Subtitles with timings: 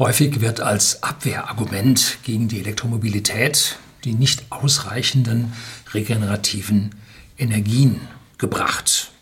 [0.00, 5.52] Häufig wird als Abwehrargument gegen die Elektromobilität die nicht ausreichenden
[5.92, 6.94] regenerativen
[7.36, 8.00] Energien
[8.38, 9.12] gebracht.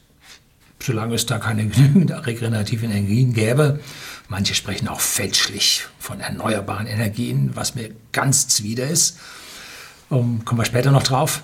[0.80, 3.80] Solange es da keine genügend regenerativen Energien gäbe,
[4.29, 9.19] manche sprechen auch fälschlich von erneuerbaren Energien, was mir ganz zwider ist,
[10.11, 11.43] um, kommen wir später noch drauf.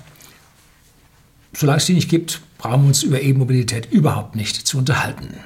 [1.55, 5.41] Solange es die nicht gibt, brauchen wir uns über E-Mobilität überhaupt nicht zu unterhalten.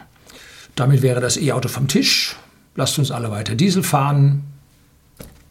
[0.75, 2.37] Damit wäre das E-Auto vom Tisch
[2.79, 4.45] lasst uns alle weiter Diesel fahren,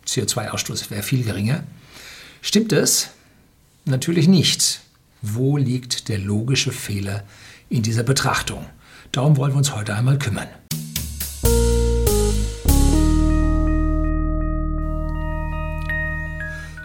[0.07, 1.63] CO2-Ausstoß wäre viel geringer.
[2.41, 3.09] Stimmt es?
[3.83, 4.79] Natürlich nicht.
[5.21, 7.23] Wo liegt der logische Fehler
[7.69, 8.65] in dieser Betrachtung?
[9.11, 10.47] Darum wollen wir uns heute einmal kümmern.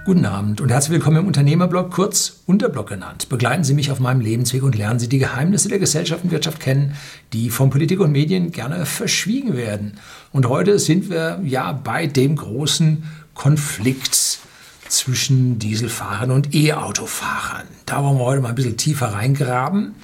[0.05, 3.29] Guten Abend und herzlich willkommen im Unternehmerblog, kurz Unterblog genannt.
[3.29, 6.59] Begleiten Sie mich auf meinem Lebensweg und lernen Sie die Geheimnisse der Gesellschaft und Wirtschaft
[6.59, 6.97] kennen,
[7.33, 10.01] die von Politik und Medien gerne verschwiegen werden.
[10.33, 14.41] Und heute sind wir ja bei dem großen Konflikt
[14.88, 17.69] zwischen Dieselfahrern und E-Autofahrern.
[17.87, 19.95] Da wollen wir heute mal ein bisschen tiefer reingraben.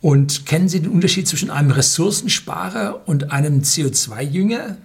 [0.00, 4.78] Und kennen Sie den Unterschied zwischen einem Ressourcensparer und einem CO2-Jünger?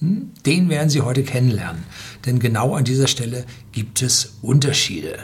[0.00, 1.82] Den werden Sie heute kennenlernen,
[2.24, 5.18] denn genau an dieser Stelle gibt es Unterschiede.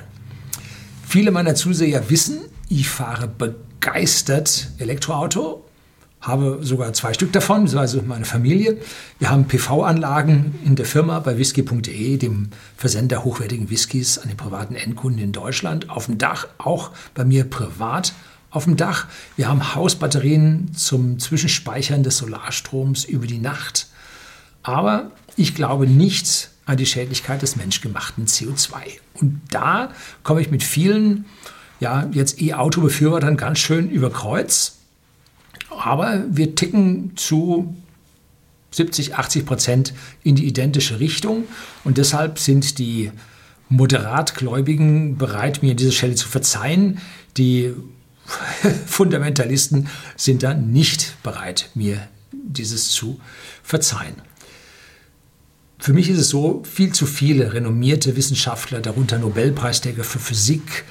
[1.07, 5.65] Viele meiner Zuseher wissen, ich fahre begeistert Elektroauto,
[6.21, 8.79] habe sogar zwei Stück davon, beziehungsweise meine Familie.
[9.19, 14.75] Wir haben PV-Anlagen in der Firma bei whisky.de, dem Versender hochwertigen Whiskys an den privaten
[14.75, 18.13] Endkunden in Deutschland, auf dem Dach, auch bei mir privat
[18.51, 19.07] auf dem Dach.
[19.37, 23.87] Wir haben Hausbatterien zum Zwischenspeichern des Solarstroms über die Nacht.
[24.67, 28.75] Aber ich glaube nicht an die Schädlichkeit des menschgemachten CO2.
[29.15, 29.93] Und da
[30.25, 31.25] komme ich mit vielen,
[31.79, 34.79] ja, jetzt E-Auto-Befürwortern ganz schön über Kreuz.
[35.71, 37.77] Aber wir ticken zu
[38.73, 41.45] 70, 80 Prozent in die identische Richtung.
[41.85, 43.13] Und deshalb sind die
[43.69, 47.01] Moderatgläubigen bereit, mir diese Stelle zu verzeihen.
[47.37, 47.73] Die
[48.87, 53.21] Fundamentalisten sind dann nicht bereit, mir dieses zu
[53.63, 54.17] verzeihen.
[55.79, 60.85] Für mich ist es so, viel zu viele renommierte Wissenschaftler, darunter Nobelpreisträger für Physik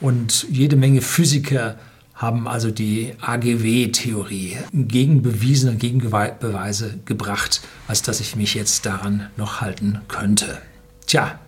[0.00, 1.78] und jede Menge Physiker,
[2.14, 9.30] haben also die AGW-Theorie gegen Bewiesen und Gegenbeweise gebracht, als dass ich mich jetzt daran
[9.38, 10.58] noch halten könnte.
[11.06, 11.38] Tja,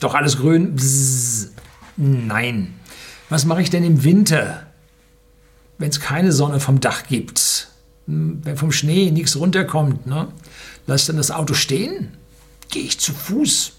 [0.00, 0.76] doch alles grün?
[0.76, 1.50] Bzzz.
[1.98, 2.74] Nein.
[3.28, 4.66] Was mache ich denn im Winter,
[5.76, 7.68] wenn es keine Sonne vom Dach gibt?
[8.06, 10.28] Hm, wenn vom Schnee nichts runterkommt, ne?
[10.86, 12.08] Lass ich dann das Auto stehen?
[12.70, 13.72] Gehe ich zu Fuß?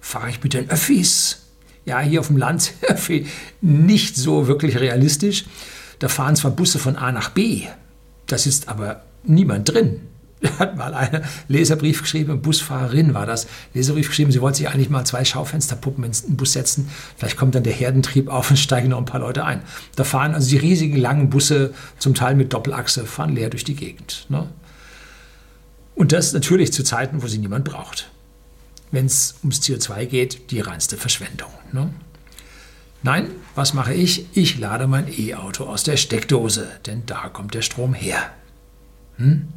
[0.00, 1.38] Fahre ich mit den Öffis?
[1.84, 2.72] Ja, hier auf dem Land
[3.60, 5.44] nicht so wirklich realistisch.
[5.98, 7.62] Da fahren zwar Busse von A nach B,
[8.26, 10.00] das ist aber niemand drin.
[10.42, 14.90] Da hat mal eine Leserbrief geschrieben, Busfahrerin war das, Leserbrief geschrieben, sie wollte sich eigentlich
[14.90, 16.88] mal zwei Schaufensterpuppen in den Bus setzen.
[17.16, 19.62] Vielleicht kommt dann der Herdentrieb auf und steigen noch ein paar Leute ein.
[19.94, 23.76] Da fahren also die riesigen langen Busse, zum Teil mit Doppelachse, fahren leer durch die
[23.76, 24.26] Gegend.
[24.30, 24.48] Ne?
[25.94, 28.08] Und das natürlich zu Zeiten, wo sie niemand braucht
[28.92, 31.50] wenn es ums CO2 geht, die reinste Verschwendung.
[31.72, 31.90] Ne?
[33.02, 34.26] Nein, was mache ich?
[34.36, 38.30] Ich lade mein E-Auto aus der Steckdose, denn da kommt der Strom her.
[39.16, 39.48] Hm?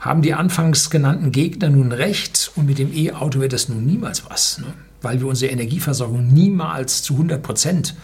[0.00, 4.28] Haben die anfangs genannten Gegner nun recht und mit dem E-Auto wird das nun niemals
[4.28, 4.74] was, ne?
[5.00, 7.94] weil wir unsere Energieversorgung niemals zu 100 Prozent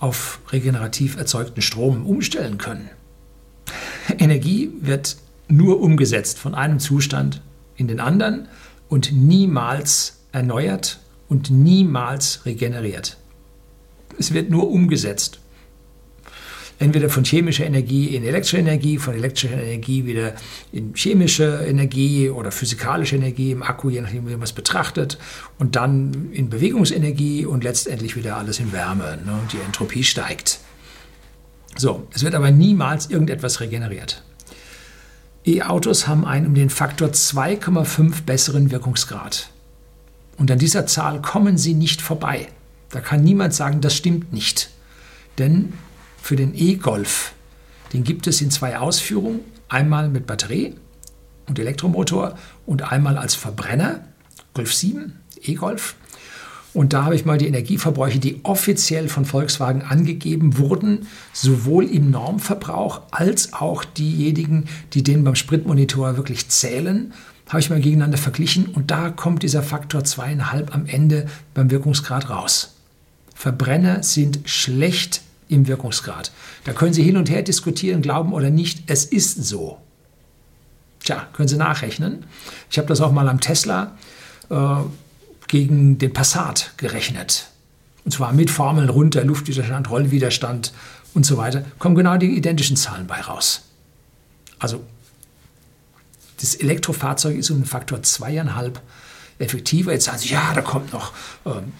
[0.00, 2.90] auf regenerativ erzeugten Strom umstellen können.
[4.18, 5.16] Energie wird
[5.48, 7.42] nur umgesetzt von einem Zustand
[7.76, 8.48] in den anderen
[8.88, 13.16] und niemals erneuert und niemals regeneriert.
[14.18, 15.40] Es wird nur umgesetzt.
[16.80, 20.34] Entweder von chemischer Energie in elektrische Energie, von elektrischer Energie wieder
[20.72, 25.18] in chemische Energie oder physikalische Energie im Akku, je nachdem, wie man es betrachtet,
[25.58, 29.18] und dann in Bewegungsenergie und letztendlich wieder alles in Wärme.
[29.26, 29.40] Ne?
[29.52, 30.60] Die Entropie steigt.
[31.76, 34.22] So, es wird aber niemals irgendetwas regeneriert.
[35.44, 39.50] E-Autos haben einen um den Faktor 2,5 besseren Wirkungsgrad.
[40.36, 42.48] Und an dieser Zahl kommen sie nicht vorbei.
[42.90, 44.70] Da kann niemand sagen, das stimmt nicht.
[45.38, 45.72] Denn
[46.22, 47.32] für den E-Golf,
[47.92, 49.40] den gibt es in zwei Ausführungen.
[49.68, 50.76] Einmal mit Batterie
[51.46, 54.04] und Elektromotor und einmal als Verbrenner.
[54.54, 55.94] Golf 7, E-Golf.
[56.78, 62.12] Und da habe ich mal die Energieverbräuche, die offiziell von Volkswagen angegeben wurden, sowohl im
[62.12, 67.12] Normverbrauch als auch diejenigen, die den beim Spritmonitor wirklich zählen,
[67.48, 72.30] habe ich mal gegeneinander verglichen und da kommt dieser Faktor zweieinhalb am Ende beim Wirkungsgrad
[72.30, 72.76] raus.
[73.34, 76.30] Verbrenner sind schlecht im Wirkungsgrad.
[76.62, 79.78] Da können Sie hin und her diskutieren, glauben oder nicht, es ist so.
[81.02, 82.24] Tja, können Sie nachrechnen.
[82.70, 83.98] Ich habe das auch mal am Tesla
[84.48, 84.76] äh,
[85.48, 87.48] gegen den Passat gerechnet.
[88.04, 90.72] Und zwar mit Formeln runter, Luftwiderstand, Rollwiderstand
[91.14, 91.64] und so weiter.
[91.78, 93.62] Kommen genau die identischen Zahlen bei raus.
[94.58, 94.82] Also
[96.40, 98.80] das Elektrofahrzeug ist um einen Faktor zweieinhalb
[99.38, 99.92] effektiver.
[99.92, 101.12] Jetzt sagen Sie, ja, da kommt noch
[101.44, 101.72] ähm,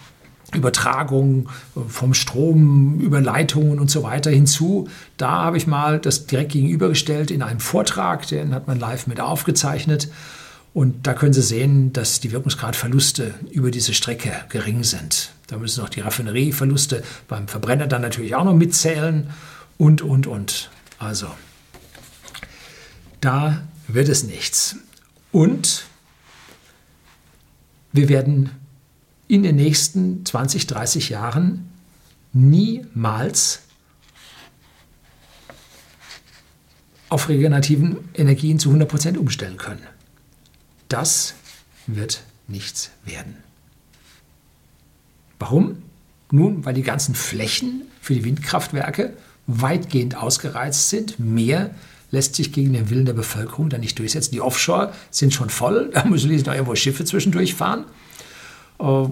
[0.53, 4.87] Übertragung äh, vom Strom über Leitungen und so weiter hinzu.
[5.17, 9.19] Da habe ich mal das direkt gegenübergestellt in einem Vortrag, den hat man live mit
[9.19, 10.09] aufgezeichnet.
[10.73, 15.31] Und da können Sie sehen, dass die Wirkungsgradverluste über diese Strecke gering sind.
[15.47, 19.29] Da müssen noch die Raffinerieverluste beim Verbrenner dann natürlich auch noch mitzählen
[19.77, 20.69] und, und, und.
[20.99, 21.27] Also,
[23.19, 24.75] da wird es nichts.
[25.31, 25.85] Und
[27.91, 28.51] wir werden
[29.27, 31.69] in den nächsten 20, 30 Jahren
[32.33, 33.61] niemals
[37.09, 39.81] auf regenerativen Energien zu 100 Prozent umstellen können.
[40.89, 41.35] Das
[41.87, 43.37] wird nichts werden.
[45.39, 45.81] Warum?
[46.31, 49.13] Nun, weil die ganzen Flächen für die Windkraftwerke
[49.47, 51.19] weitgehend ausgereizt sind.
[51.19, 51.71] Mehr
[52.11, 54.31] lässt sich gegen den Willen der Bevölkerung dann nicht durchsetzen.
[54.31, 57.85] Die Offshore sind schon voll, da müssen schließlich noch irgendwo Schiffe zwischendurch fahren.
[58.79, 59.05] Äh,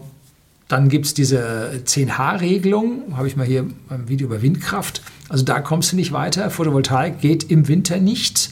[0.68, 5.02] dann gibt es diese 10H-Regelung, habe ich mal hier beim Video über Windkraft.
[5.30, 6.50] Also da kommst du nicht weiter.
[6.50, 8.52] Photovoltaik geht im Winter nicht.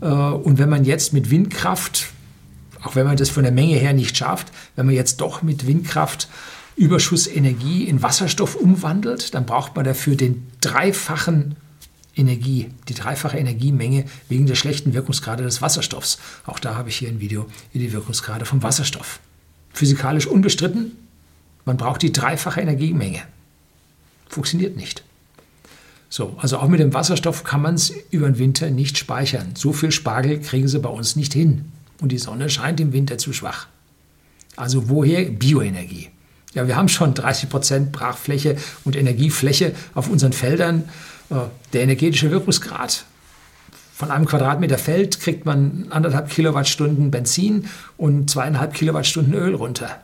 [0.00, 2.08] Äh, und wenn man jetzt mit Windkraft,
[2.82, 5.66] auch wenn man das von der Menge her nicht schafft, wenn man jetzt doch mit
[5.66, 6.28] Windkraft
[6.76, 11.56] Überschussenergie in Wasserstoff umwandelt, dann braucht man dafür den dreifachen
[12.16, 16.18] Energie, die dreifache Energiemenge wegen der schlechten Wirkungsgrade des Wasserstoffs.
[16.46, 19.20] Auch da habe ich hier ein Video über die Wirkungsgrade vom Wasserstoff
[19.72, 20.92] physikalisch unbestritten.
[21.64, 23.22] Man braucht die dreifache Energiemenge.
[24.28, 25.04] Funktioniert nicht.
[26.08, 29.54] So, also auch mit dem Wasserstoff kann man es über den Winter nicht speichern.
[29.56, 31.70] So viel Spargel kriegen sie bei uns nicht hin.
[32.00, 33.66] Und die Sonne scheint im Winter zu schwach.
[34.56, 36.10] Also woher Bioenergie?
[36.54, 40.88] Ja, wir haben schon 30 Prozent Brachfläche und Energiefläche auf unseren Feldern.
[41.30, 41.34] Äh,
[41.72, 43.04] der energetische Wirkungsgrad
[43.94, 47.68] von einem Quadratmeter Feld kriegt man anderthalb Kilowattstunden Benzin
[47.98, 50.00] und zweieinhalb Kilowattstunden Öl runter.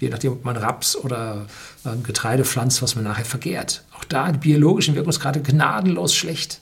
[0.00, 1.46] Je nachdem, ob man Raps oder
[1.86, 3.84] ähm, Getreide pflanzt, was man nachher vergehrt.
[3.96, 6.60] Auch da die biologischen Wirkungsgrade gnadenlos schlecht.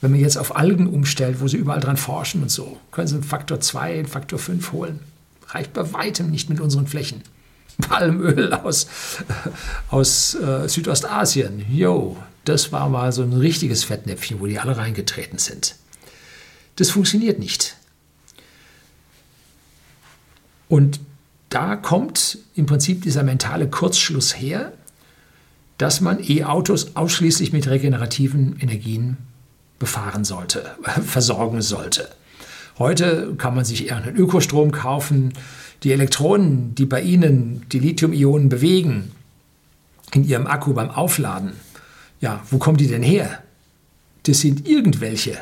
[0.00, 3.14] Wenn man jetzt auf Algen umstellt, wo sie überall dran forschen und so, können sie
[3.14, 5.00] einen Faktor 2, einen Faktor 5 holen.
[5.48, 7.22] Reicht bei weitem nicht mit unseren Flächen.
[7.80, 8.86] Palmöl aus,
[9.90, 11.64] aus äh, Südostasien.
[11.70, 15.76] Jo, das war mal so ein richtiges Fettnäpfchen, wo die alle reingetreten sind.
[16.76, 17.76] Das funktioniert nicht.
[20.68, 21.00] Und
[21.50, 24.72] da kommt im Prinzip dieser mentale Kurzschluss her,
[25.78, 29.16] dass man E-Autos ausschließlich mit regenerativen Energien
[29.80, 32.08] befahren sollte, versorgen sollte.
[32.78, 35.32] Heute kann man sich eher einen Ökostrom kaufen.
[35.82, 39.10] Die Elektronen, die bei Ihnen die Lithium-Ionen bewegen,
[40.12, 41.52] in Ihrem Akku beim Aufladen,
[42.20, 43.42] ja, wo kommen die denn her?
[44.24, 45.38] Das sind irgendwelche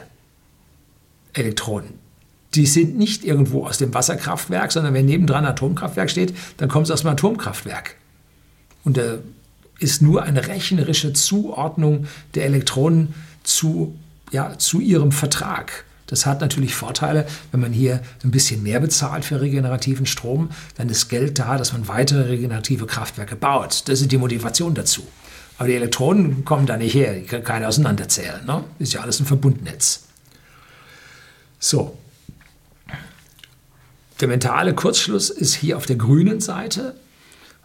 [1.33, 1.95] Elektronen.
[2.55, 6.87] Die sind nicht irgendwo aus dem Wasserkraftwerk, sondern wenn nebendran ein Atomkraftwerk steht, dann kommen
[6.87, 7.97] sie aus dem Atomkraftwerk.
[8.85, 9.19] Und da
[9.81, 13.95] ist nur eine rechnerische Zuordnung der Elektronen zu,
[14.31, 15.85] ja, zu ihrem Vertrag.
[16.09, 20.89] Das hat natürlich Vorteile, wenn man hier ein bisschen mehr bezahlt für regenerativen Strom, dann
[20.89, 23.89] ist Geld da, dass man weitere regenerative Kraftwerke baut.
[23.89, 25.07] Das ist die Motivation dazu.
[25.59, 28.45] Aber die Elektronen kommen da nicht her, die kann keiner auseinanderzählen.
[28.47, 28.65] Ne?
[28.79, 30.05] Ist ja alles ein Verbundnetz.
[31.59, 31.99] So.
[34.21, 36.95] Der mentale Kurzschluss ist hier auf der grünen Seite.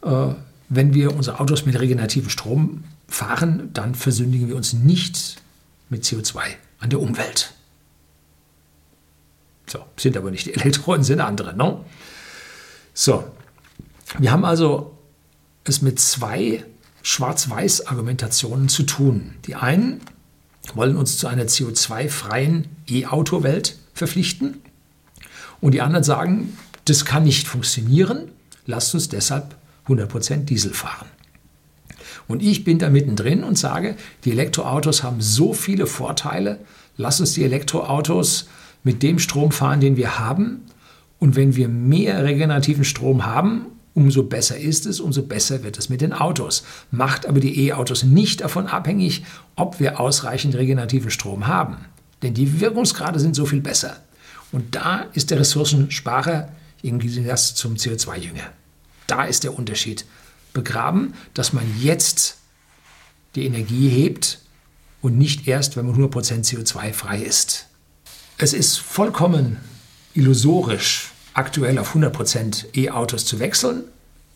[0.04, 0.34] Äh,
[0.70, 5.43] wenn wir unsere Autos mit regenerativen Strom fahren, dann versündigen wir uns nicht
[5.90, 6.42] mit CO2
[6.80, 7.54] an der Umwelt.
[9.68, 11.56] So, sind aber nicht die Elektronen, sind andere.
[11.56, 11.84] Ne?
[12.94, 13.24] So,
[14.20, 14.98] wir haben also
[15.64, 16.64] es mit zwei
[17.02, 19.36] Schwarz-Weiß-Argumentationen zu tun.
[19.46, 20.02] Die einen
[20.74, 24.62] wollen uns zu einer CO2-freien E-Auto-Welt verpflichten.
[25.60, 28.32] Und die anderen sagen, das kann nicht funktionieren,
[28.66, 29.56] lasst uns deshalb
[29.88, 31.08] 100% Diesel fahren.
[32.28, 36.60] Und ich bin da mittendrin und sage, die Elektroautos haben so viele Vorteile,
[36.98, 38.48] lasst uns die Elektroautos
[38.84, 40.62] mit dem Strom fahren, den wir haben.
[41.20, 45.90] Und wenn wir mehr regenerativen Strom haben, umso besser ist es, umso besser wird es
[45.90, 46.64] mit den Autos.
[46.92, 49.24] Macht aber die E-Autos nicht davon abhängig,
[49.56, 51.78] ob wir ausreichend regenerativen Strom haben.
[52.22, 53.98] Denn die Wirkungsgrade sind so viel besser.
[54.52, 56.50] Und da ist der Ressourcensparer
[56.82, 58.52] im Gegensatz zum CO2-Jünger.
[59.08, 60.06] Da ist der Unterschied
[60.54, 62.38] begraben, dass man jetzt
[63.36, 64.40] die Energie hebt
[65.02, 67.68] und nicht erst, wenn man 100% CO2 frei ist.
[68.38, 69.58] Es ist vollkommen
[70.14, 73.84] illusorisch, aktuell auf 100% E-Autos zu wechseln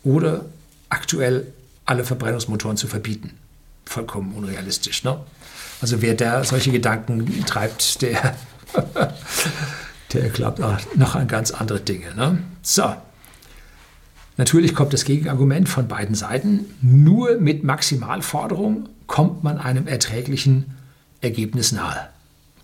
[0.02, 0.44] oder
[0.88, 1.46] aktuell
[1.84, 3.38] alle Verbrennungsmotoren zu verbieten.
[3.86, 5.04] Vollkommen unrealistisch.
[5.04, 5.18] Ne?
[5.80, 8.36] Also wer da solche Gedanken treibt, der,
[10.12, 12.14] der glaubt noch an ganz andere Dinge.
[12.14, 12.42] Ne?
[12.62, 12.94] So.
[14.38, 16.64] Natürlich kommt das Gegenargument von beiden Seiten.
[16.80, 20.76] Nur mit Maximalforderung kommt man einem erträglichen
[21.20, 22.08] Ergebnis nahe.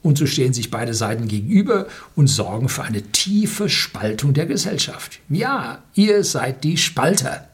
[0.00, 5.18] Und so stehen sich beide Seiten gegenüber und sorgen für eine tiefe Spaltung der Gesellschaft.
[5.28, 7.48] Ja, ihr seid die Spalter.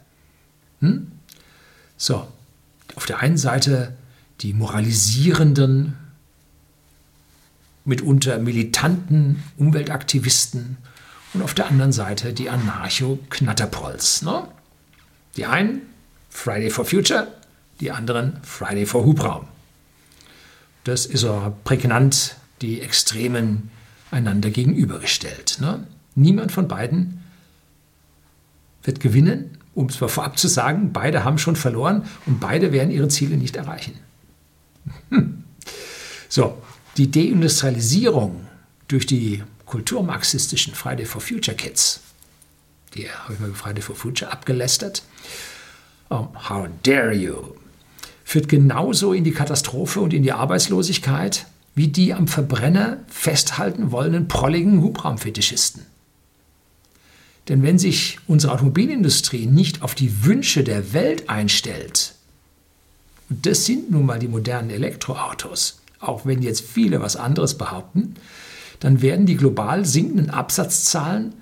[0.80, 1.12] Hm?
[1.96, 2.26] So,
[2.96, 3.94] auf der einen Seite
[4.40, 5.96] die moralisierenden,
[7.86, 10.76] mitunter militanten Umweltaktivisten
[11.32, 14.22] und auf der anderen Seite die Anarcho-Knatterprolls.
[14.22, 14.48] Ne?
[15.36, 15.82] Die einen
[16.28, 17.28] Friday for Future,
[17.80, 19.46] die anderen Friday for Hubraum.
[20.84, 23.70] Das ist so prägnant die Extremen
[24.10, 25.58] einander gegenübergestellt.
[25.60, 25.86] Ne?
[26.14, 27.22] Niemand von beiden
[28.82, 32.90] wird gewinnen, um es mal vorab zu sagen, beide haben schon verloren und beide werden
[32.90, 33.98] ihre Ziele nicht erreichen.
[35.10, 35.44] Hm.
[36.28, 36.60] So,
[36.96, 38.46] die Deindustrialisierung
[38.88, 42.00] durch die kulturmarxistischen Friday for Future Kids,
[42.94, 45.04] die habe ich mal Friday for Future abgelästert,
[46.08, 47.54] oh, how dare you,
[48.24, 51.46] führt genauso in die Katastrophe und in die Arbeitslosigkeit
[51.76, 55.86] wie die am Verbrenner festhalten wollenden prolligen Hubraumfetischisten.
[57.48, 62.16] Denn wenn sich unsere Automobilindustrie nicht auf die Wünsche der Welt einstellt,
[63.28, 68.16] und das sind nun mal die modernen Elektroautos, auch wenn jetzt viele was anderes behaupten,
[68.80, 71.34] dann werden die global sinkenden Absatzzahlen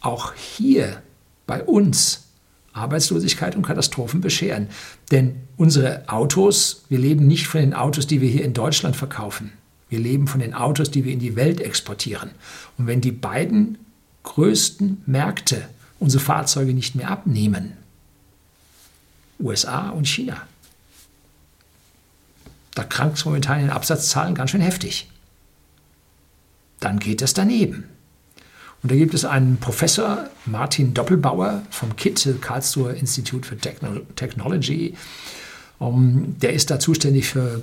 [0.00, 1.02] auch hier
[1.46, 2.24] bei uns
[2.72, 4.68] Arbeitslosigkeit und Katastrophen bescheren.
[5.10, 9.52] Denn unsere Autos, wir leben nicht von den Autos, die wir hier in Deutschland verkaufen.
[9.88, 12.30] Wir leben von den Autos, die wir in die Welt exportieren.
[12.76, 13.78] Und wenn die beiden
[14.22, 15.68] größten Märkte
[15.98, 17.72] unsere Fahrzeuge nicht mehr abnehmen,
[19.40, 20.42] USA und China,
[22.74, 25.08] da krankt es momentan in den Absatzzahlen ganz schön heftig.
[26.80, 27.84] Dann geht es daneben.
[28.82, 34.94] Und da gibt es einen Professor, Martin Doppelbauer vom KIT, Karlsruher Institut für Technology.
[35.78, 37.62] Um, der ist da zuständig für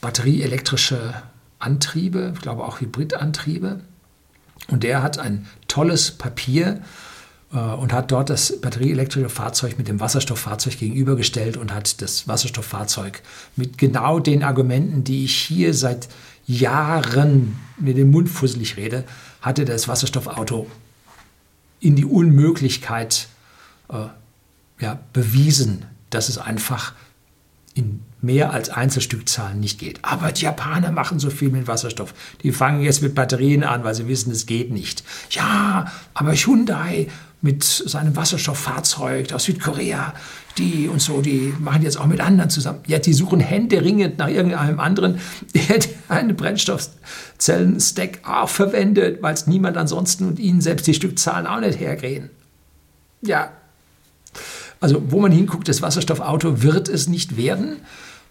[0.00, 1.14] batterieelektrische
[1.58, 3.80] Antriebe, ich glaube auch Hybridantriebe.
[4.68, 6.82] Und der hat ein tolles Papier
[7.52, 13.22] äh, und hat dort das batterieelektrische Fahrzeug mit dem Wasserstofffahrzeug gegenübergestellt und hat das Wasserstofffahrzeug
[13.56, 16.08] mit genau den Argumenten, die ich hier seit
[16.52, 19.04] Jahren mit dem Mund fusselig rede,
[19.40, 20.66] hatte das Wasserstoffauto
[21.80, 23.28] in die Unmöglichkeit
[23.88, 24.06] äh,
[24.80, 26.94] ja, bewiesen, dass es einfach
[27.74, 29.98] in mehr als Einzelstückzahlen nicht geht.
[30.02, 32.14] Aber die Japaner machen so viel mit Wasserstoff.
[32.42, 35.02] Die fangen jetzt mit Batterien an, weil sie wissen, es geht nicht.
[35.30, 37.08] Ja, aber Hyundai
[37.42, 40.14] mit seinem Wasserstofffahrzeug aus Südkorea,
[40.58, 42.80] die und so, die machen jetzt auch mit anderen zusammen.
[42.86, 45.18] Ja, die suchen händeringend nach irgendeinem anderen,
[45.54, 51.60] der einen Brennstoffzellen-Stack auch verwendet, weil es niemand ansonsten und ihnen selbst die Stückzahlen auch
[51.60, 52.30] nicht hergehen.
[53.22, 53.50] Ja,
[54.80, 57.76] also wo man hinguckt, das Wasserstoffauto wird es nicht werden.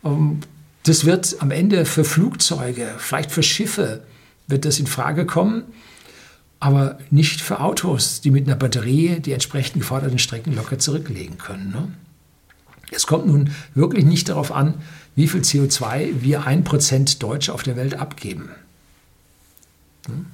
[0.06, 0.40] Ähm,
[0.84, 4.04] das wird am Ende für Flugzeuge, vielleicht für Schiffe,
[4.48, 5.64] wird das in Frage kommen,
[6.62, 11.72] aber nicht für Autos, die mit einer Batterie die entsprechend geforderten Strecken locker zurücklegen können.
[11.72, 11.92] Ne?
[12.92, 14.76] Es kommt nun wirklich nicht darauf an,
[15.16, 18.50] wie viel CO2 wir ein Prozent Deutsche auf der Welt abgeben.
[20.06, 20.28] Hm?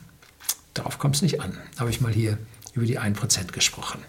[0.73, 1.57] Darauf kommt es nicht an.
[1.79, 2.37] Habe ich mal hier
[2.73, 3.99] über die 1% gesprochen.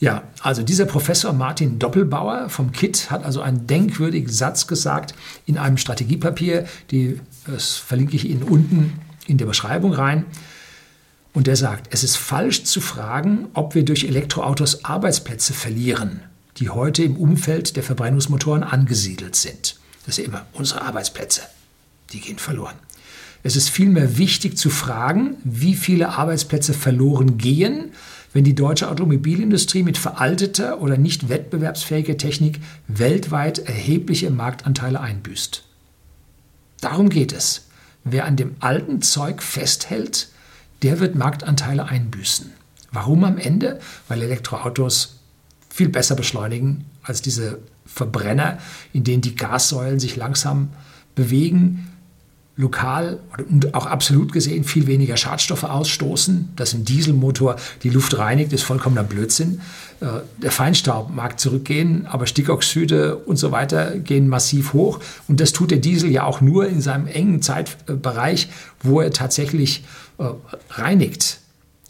[0.00, 5.14] Ja, also dieser Professor Martin Doppelbauer vom KIT hat also einen denkwürdigen Satz gesagt
[5.46, 10.26] in einem Strategiepapier, die, das verlinke ich Ihnen unten in der Beschreibung rein.
[11.34, 16.20] Und der sagt, es ist falsch zu fragen, ob wir durch Elektroautos Arbeitsplätze verlieren,
[16.58, 19.76] die heute im Umfeld der Verbrennungsmotoren angesiedelt sind.
[20.06, 21.42] Das sind immer unsere Arbeitsplätze.
[22.12, 22.76] Die gehen verloren.
[23.42, 27.90] Es ist vielmehr wichtig zu fragen, wie viele Arbeitsplätze verloren gehen,
[28.32, 35.64] wenn die deutsche Automobilindustrie mit veralteter oder nicht wettbewerbsfähiger Technik weltweit erhebliche Marktanteile einbüßt.
[36.80, 37.66] Darum geht es.
[38.04, 40.28] Wer an dem alten Zeug festhält,
[40.84, 42.52] der wird Marktanteile einbüßen.
[42.92, 43.80] Warum am Ende?
[44.06, 45.18] Weil Elektroautos
[45.70, 48.58] viel besser beschleunigen als diese Verbrenner,
[48.92, 50.68] in denen die Gassäulen sich langsam
[51.14, 51.90] bewegen,
[52.56, 53.18] lokal
[53.50, 56.50] und auch absolut gesehen viel weniger Schadstoffe ausstoßen.
[56.54, 59.60] Dass ein Dieselmotor die Luft reinigt, ist vollkommener Blödsinn.
[60.00, 60.06] Äh,
[60.40, 65.00] der Feinstaub mag zurückgehen, aber Stickoxide und so weiter gehen massiv hoch.
[65.26, 68.48] Und das tut der Diesel ja auch nur in seinem engen Zeitbereich,
[68.82, 69.84] wo er tatsächlich
[70.18, 70.24] äh,
[70.70, 71.40] reinigt.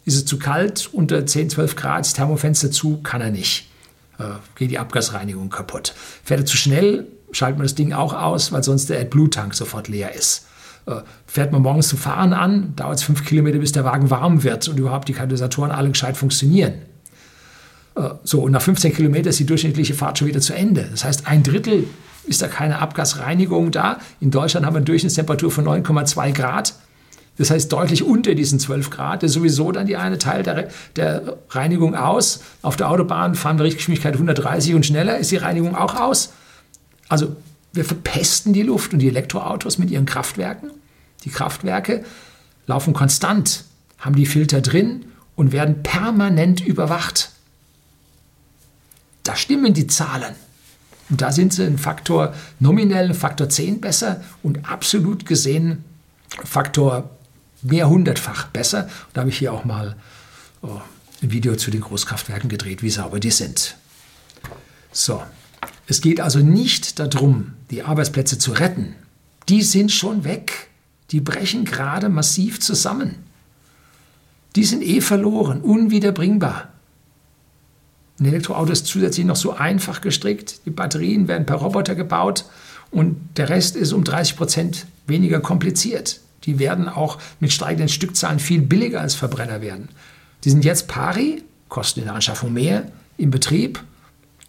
[0.05, 3.69] Ist es zu kalt, unter 10, 12 Grad, das Thermofenster zu, kann er nicht.
[4.17, 4.23] Äh,
[4.55, 5.93] geht die Abgasreinigung kaputt.
[6.23, 9.89] Fährt er zu schnell, schaltet man das Ding auch aus, weil sonst der AdBlue-Tank sofort
[9.89, 10.45] leer ist.
[10.87, 14.43] Äh, fährt man morgens zum Fahren an, dauert es fünf Kilometer, bis der Wagen warm
[14.43, 16.73] wird und überhaupt die Katalysatoren alle gescheit funktionieren.
[17.95, 20.87] Äh, so, und nach 15 Kilometern ist die durchschnittliche Fahrt schon wieder zu Ende.
[20.91, 21.85] Das heißt, ein Drittel
[22.25, 23.99] ist da keine Abgasreinigung da.
[24.19, 26.73] In Deutschland haben wir eine Durchschnittstemperatur von 9,2 Grad.
[27.37, 29.23] Das heißt deutlich unter diesen 12 Grad.
[29.23, 32.41] Ist sowieso dann die eine Teil der, der Reinigung aus.
[32.61, 36.31] Auf der Autobahn fahren wir Richtgeschwindigkeit 130 und schneller, ist die Reinigung auch aus.
[37.09, 37.35] Also
[37.75, 40.71] wir verpesten die Luft und die Elektroautos mit ihren Kraftwerken.
[41.23, 42.05] Die Kraftwerke
[42.67, 43.65] laufen konstant,
[43.99, 45.05] haben die Filter drin
[45.35, 47.31] und werden permanent überwacht.
[49.23, 50.35] Da stimmen die Zahlen.
[51.09, 55.83] Und da sind sie ein Faktor nominell, ein Faktor 10 besser und absolut gesehen
[56.43, 57.09] Faktor
[57.61, 58.89] mehr hundertfach besser.
[59.13, 59.95] da habe ich hier auch mal
[60.61, 60.81] oh,
[61.21, 63.75] ein Video zu den Großkraftwerken gedreht, wie sauber die sind.
[64.91, 65.23] So,
[65.87, 68.95] es geht also nicht darum, die Arbeitsplätze zu retten.
[69.49, 70.67] Die sind schon weg.
[71.11, 73.15] Die brechen gerade massiv zusammen.
[74.55, 76.69] Die sind eh verloren, unwiederbringbar.
[78.19, 80.65] Ein Elektroauto ist zusätzlich noch so einfach gestrickt.
[80.65, 82.45] Die Batterien werden per Roboter gebaut
[82.89, 86.21] und der Rest ist um 30 Prozent weniger kompliziert.
[86.45, 89.89] Die werden auch mit steigenden Stückzahlen viel billiger als Verbrenner werden.
[90.43, 93.83] Die sind jetzt pari, kosten in der Anschaffung mehr, im Betrieb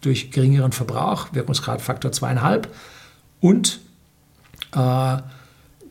[0.01, 2.67] durch geringeren Verbrauch, Wirkungsgrad Faktor 2,5
[3.39, 3.79] und
[4.73, 5.17] äh,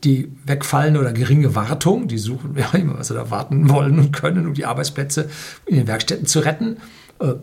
[0.03, 4.11] die wegfallende oder geringe Wartung, die suchen wir immer, was sie da warten wollen und
[4.11, 5.29] können, um die Arbeitsplätze
[5.65, 6.77] in den Werkstätten zu retten.
[7.19, 7.33] Äh,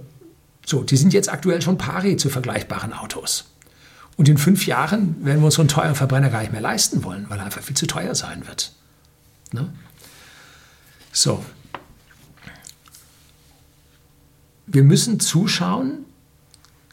[0.66, 3.44] so, die sind jetzt aktuell schon pari zu vergleichbaren Autos.
[4.16, 7.02] Und in fünf Jahren werden wir uns so einen teuren Verbrenner gar nicht mehr leisten
[7.02, 8.72] wollen, weil er einfach viel zu teuer sein wird.
[9.52, 9.72] Ne?
[11.12, 11.44] So.
[14.66, 16.04] Wir müssen zuschauen,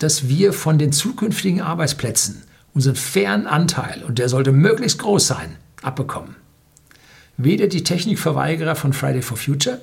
[0.03, 5.57] dass wir von den zukünftigen Arbeitsplätzen unseren fairen Anteil, und der sollte möglichst groß sein,
[5.81, 6.35] abbekommen.
[7.37, 9.81] Weder die Technikverweigerer von Friday for Future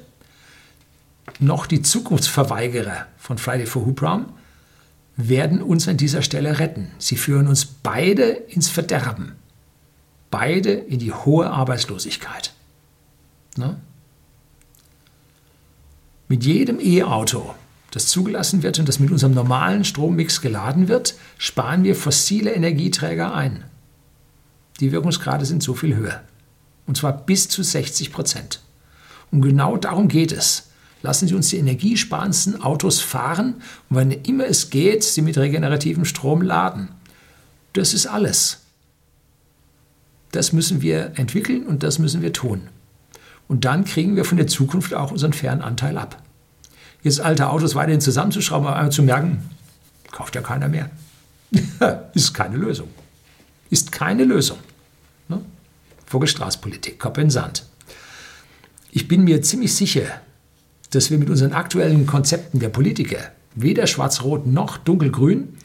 [1.38, 4.26] noch die Zukunftsverweigerer von Friday for Hubraum
[5.16, 6.92] werden uns an dieser Stelle retten.
[6.98, 9.32] Sie führen uns beide ins Verderben.
[10.30, 12.52] Beide in die hohe Arbeitslosigkeit.
[13.56, 13.78] Ne?
[16.28, 17.54] Mit jedem E-Auto,
[17.98, 23.34] das zugelassen wird und das mit unserem normalen Strommix geladen wird, sparen wir fossile Energieträger
[23.34, 23.64] ein.
[24.78, 26.22] Die Wirkungsgrade sind so viel höher.
[26.86, 28.60] Und zwar bis zu 60 Prozent.
[29.32, 30.68] Und genau darum geht es.
[31.02, 33.54] Lassen Sie uns die energiesparendsten Autos fahren
[33.90, 36.90] und wann immer es geht, sie mit regenerativem Strom laden.
[37.72, 38.60] Das ist alles.
[40.30, 42.68] Das müssen wir entwickeln und das müssen wir tun.
[43.48, 46.22] Und dann kriegen wir von der Zukunft auch unseren fairen Anteil ab.
[47.02, 49.48] Jetzt alte Autos weiterhin zusammenzuschrauben, aber zu merken,
[50.10, 50.90] kauft ja keiner mehr.
[52.14, 52.88] ist keine Lösung.
[53.70, 54.58] Ist keine Lösung.
[55.28, 55.40] Ne?
[56.06, 57.64] Vogelstraßpolitik, Sand.
[58.90, 60.20] Ich bin mir ziemlich sicher,
[60.90, 63.18] dass wir mit unseren aktuellen Konzepten der Politiker,
[63.54, 65.56] weder schwarz-rot noch dunkelgrün,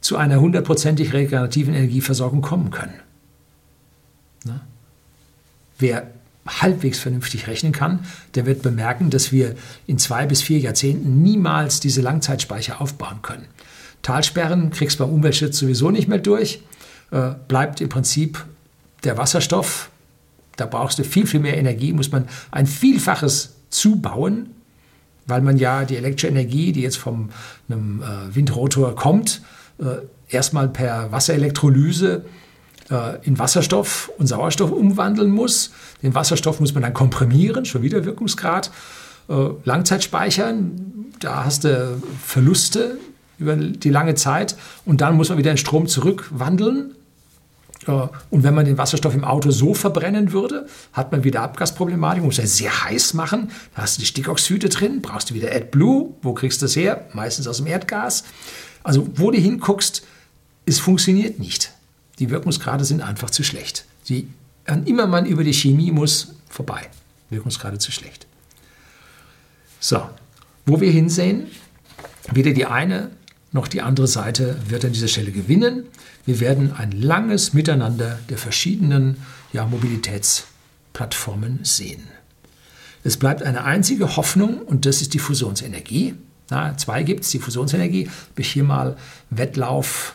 [0.00, 2.94] zu einer hundertprozentig regenerativen Energieversorgung kommen können.
[4.44, 4.62] Na?
[5.78, 6.10] Wer
[6.46, 8.00] halbwegs vernünftig rechnen kann,
[8.34, 9.54] der wird bemerken, dass wir
[9.86, 13.46] in zwei bis vier Jahrzehnten niemals diese Langzeitspeicher aufbauen können.
[14.02, 16.62] Talsperren kriegst du beim Umweltschutz sowieso nicht mehr durch,
[17.12, 18.44] äh, bleibt im Prinzip
[19.04, 19.90] der Wasserstoff.
[20.56, 24.50] Da brauchst du viel, viel mehr Energie, muss man ein Vielfaches zubauen,
[25.26, 27.30] weil man ja die elektrische Energie, die jetzt vom
[27.68, 29.42] einem, äh, Windrotor kommt,
[29.78, 32.24] äh, erstmal per Wasserelektrolyse
[33.22, 35.70] in Wasserstoff und Sauerstoff umwandeln muss.
[36.02, 38.70] Den Wasserstoff muss man dann komprimieren, schon wieder Wirkungsgrad.
[39.28, 42.98] Äh, Langzeit speichern, da hast du Verluste
[43.38, 46.94] über die lange Zeit und dann muss man wieder den Strom zurückwandeln
[47.86, 52.38] und wenn man den Wasserstoff im Auto so verbrennen würde, hat man wieder Abgasproblematik, muss
[52.38, 53.50] er sehr heiß machen.
[53.74, 56.14] Da hast du die Stickoxide drin, brauchst du wieder AdBlue.
[56.22, 57.06] Wo kriegst du das her?
[57.12, 58.24] Meistens aus dem Erdgas.
[58.84, 60.04] Also wo du hinguckst,
[60.64, 61.72] es funktioniert nicht.
[62.22, 63.84] Die Wirkungsgrade sind einfach zu schlecht.
[64.08, 64.28] Die,
[64.64, 66.88] wann immer man über die Chemie muss, vorbei.
[67.30, 68.28] Wirkungsgrade zu schlecht.
[69.80, 70.08] So,
[70.64, 71.48] wo wir hinsehen,
[72.30, 73.10] weder die eine
[73.50, 75.86] noch die andere Seite wird an dieser Stelle gewinnen.
[76.24, 79.16] Wir werden ein langes Miteinander der verschiedenen
[79.52, 82.06] ja, Mobilitätsplattformen sehen.
[83.02, 86.14] Es bleibt eine einzige Hoffnung und das ist die Fusionsenergie.
[86.50, 88.06] Na, zwei gibt es, die Fusionsenergie.
[88.06, 88.96] Habe ich hier mal
[89.30, 90.14] Wettlauf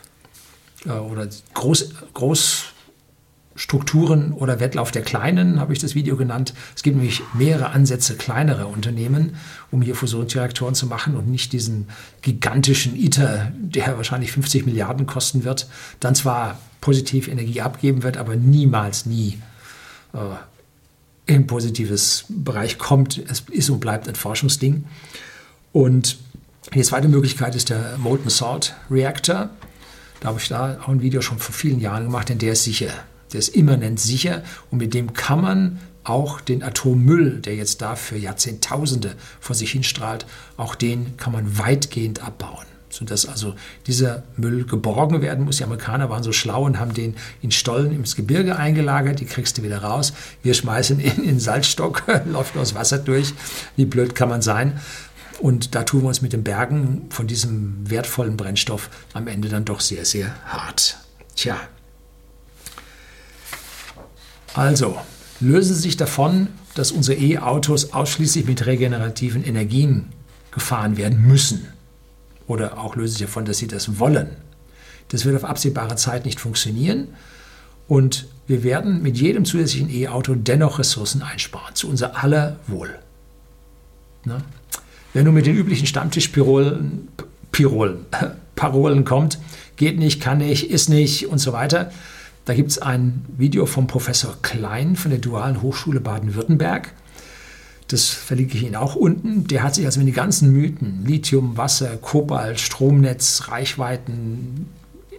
[0.88, 6.54] oder Groß, Großstrukturen oder Wettlauf der Kleinen, habe ich das Video genannt.
[6.76, 9.36] Es gibt nämlich mehrere Ansätze kleinere Unternehmen,
[9.72, 11.88] um hier Fusionsreaktoren zu machen und nicht diesen
[12.22, 15.68] gigantischen ITER, der wahrscheinlich 50 Milliarden kosten wird,
[16.00, 19.40] dann zwar positiv Energie abgeben wird, aber niemals, nie
[20.14, 20.18] äh,
[21.28, 23.22] in positives Bereich kommt.
[23.30, 24.86] Es ist und bleibt ein Forschungsding.
[25.74, 26.18] Und
[26.74, 29.50] die zweite Möglichkeit ist der Molten Salt Reactor.
[30.20, 32.64] Da habe ich da auch ein Video schon vor vielen Jahren gemacht, denn der ist
[32.64, 32.92] sicher.
[33.34, 37.96] Der ist immanent sicher und mit dem kann man auch den Atommüll, der jetzt da
[37.96, 40.26] für Jahrzehntausende vor sich hinstrahlt,
[40.56, 42.66] auch den kann man weitgehend abbauen.
[42.90, 43.54] Sodass also
[43.86, 45.58] dieser Müll geborgen werden muss.
[45.58, 49.20] Die Amerikaner waren so schlau und haben den in Stollen ins Gebirge eingelagert.
[49.20, 50.14] Die kriegst du wieder raus.
[50.42, 53.34] Wir schmeißen ihn in den Salzstock, läuft nur das Wasser durch.
[53.76, 54.80] Wie blöd kann man sein?
[55.40, 59.66] Und da tun wir uns mit den Bergen von diesem wertvollen Brennstoff am Ende dann
[59.66, 60.98] doch sehr, sehr hart.
[61.36, 61.58] Tja.
[64.54, 64.98] Also,
[65.40, 70.10] lösen Sie sich davon, dass unsere E-Autos ausschließlich mit regenerativen Energien
[70.52, 71.68] gefahren werden müssen.
[72.48, 74.30] Oder auch lösen Sie sich davon, dass Sie das wollen.
[75.10, 77.10] Das wird auf absehbare Zeit nicht funktionieren.
[77.88, 82.98] Und wir werden mit jedem zusätzlichen E-Auto dennoch Ressourcen einsparen, zu unser aller Wohl.
[84.26, 84.42] Na?
[85.14, 87.08] Wer nur mit den üblichen Stammtischpirolen
[87.52, 88.06] Pirolen,
[88.56, 89.40] Parolen kommt,
[89.78, 91.92] geht nicht, kann nicht, ist nicht und so weiter.
[92.46, 96.94] Da gibt es ein Video vom Professor Klein von der Dualen Hochschule Baden-Württemberg.
[97.88, 99.48] Das verlinke ich Ihnen auch unten.
[99.48, 104.70] Der hat sich also mit den ganzen Mythen, Lithium, Wasser, Kobalt, Stromnetz, Reichweiten,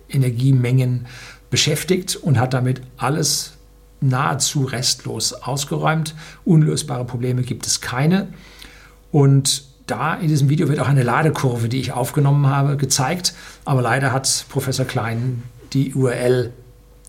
[0.08, 1.06] Energiemengen
[1.50, 3.52] beschäftigt und hat damit alles
[4.00, 6.14] nahezu restlos ausgeräumt.
[6.44, 8.28] Unlösbare Probleme gibt es keine.
[9.10, 13.34] Und da in diesem Video wird auch eine Ladekurve, die ich aufgenommen habe, gezeigt.
[13.64, 16.52] Aber leider hat Professor Klein die URL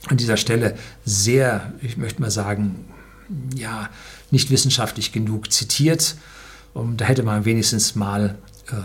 [0.08, 2.86] an dieser Stelle sehr, ich möchte mal sagen,
[3.56, 3.90] ja,
[4.32, 6.16] nicht wissenschaftlich genug zitiert.
[6.74, 8.38] Und da hätte man wenigstens mal
[8.72, 8.76] äh,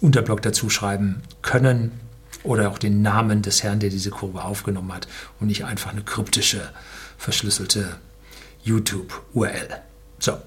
[0.00, 1.92] Unterblock dazu schreiben können
[2.42, 5.08] oder auch den Namen des Herrn, der diese Kurve aufgenommen hat
[5.40, 6.68] und nicht einfach eine kryptische,
[7.18, 7.96] verschlüsselte
[8.62, 9.68] YouTube-URL.
[10.18, 10.38] So,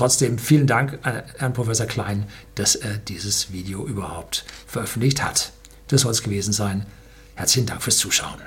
[0.00, 5.52] Trotzdem vielen Dank an Herrn Professor Klein, dass er dieses Video überhaupt veröffentlicht hat.
[5.88, 6.86] Das soll es gewesen sein.
[7.34, 8.40] Herzlichen Dank fürs Zuschauen.